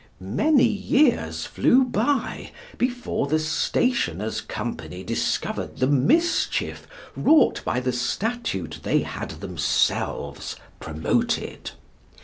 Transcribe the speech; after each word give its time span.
Many 0.19 0.65
years 0.65 1.45
flew 1.45 1.83
by 1.83 2.49
before 2.79 3.27
the 3.27 3.37
Stationers' 3.37 4.41
Company 4.41 5.03
discovered 5.03 5.77
the 5.77 5.85
mischief 5.85 6.87
wrought 7.15 7.63
by 7.63 7.79
the 7.81 7.93
statute 7.93 8.79
they 8.81 9.01
had 9.01 9.41
themselves 9.41 10.55
promoted. 10.79 11.69